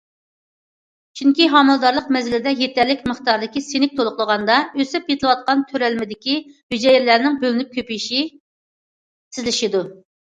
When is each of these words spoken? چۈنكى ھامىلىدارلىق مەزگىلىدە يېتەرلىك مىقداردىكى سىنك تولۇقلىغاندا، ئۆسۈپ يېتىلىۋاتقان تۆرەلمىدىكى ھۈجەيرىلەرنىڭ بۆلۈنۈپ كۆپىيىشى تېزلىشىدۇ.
چۈنكى 1.19 1.45
ھامىلىدارلىق 1.55 2.07
مەزگىلىدە 2.15 2.53
يېتەرلىك 2.61 3.03
مىقداردىكى 3.11 3.63
سىنك 3.65 3.93
تولۇقلىغاندا، 3.99 4.55
ئۆسۈپ 4.79 5.13
يېتىلىۋاتقان 5.13 5.61
تۆرەلمىدىكى 5.73 6.39
ھۈجەيرىلەرنىڭ 6.55 7.39
بۆلۈنۈپ 7.45 7.77
كۆپىيىشى 7.79 8.23
تېزلىشىدۇ. 8.33 9.89